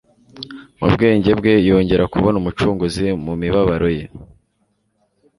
Mu 0.79 0.87
bwenge 0.93 1.31
bwe 1.39 1.53
yongera 1.69 2.03
kubona 2.13 2.35
Umucunguzi 2.41 3.05
mu 3.25 3.33
mibabaro 3.41 3.89
ye, 3.97 4.05